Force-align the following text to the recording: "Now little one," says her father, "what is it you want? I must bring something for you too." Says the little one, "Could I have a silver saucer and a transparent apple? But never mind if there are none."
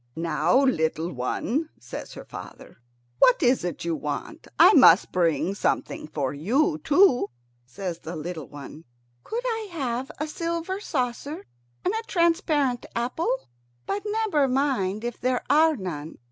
"Now 0.15 0.59
little 0.63 1.11
one," 1.13 1.69
says 1.79 2.13
her 2.15 2.25
father, 2.25 2.77
"what 3.19 3.43
is 3.43 3.63
it 3.63 3.85
you 3.85 3.95
want? 3.95 4.47
I 4.57 4.73
must 4.73 5.11
bring 5.11 5.53
something 5.53 6.07
for 6.07 6.33
you 6.33 6.79
too." 6.83 7.29
Says 7.67 7.99
the 7.99 8.15
little 8.15 8.47
one, 8.47 8.85
"Could 9.23 9.43
I 9.45 9.67
have 9.71 10.11
a 10.19 10.25
silver 10.27 10.79
saucer 10.79 11.45
and 11.85 11.93
a 11.93 12.01
transparent 12.07 12.87
apple? 12.95 13.47
But 13.85 14.01
never 14.07 14.47
mind 14.47 15.03
if 15.03 15.21
there 15.21 15.43
are 15.51 15.75
none." 15.77 16.17